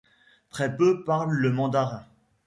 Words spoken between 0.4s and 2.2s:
Très peu parlent le mandarin.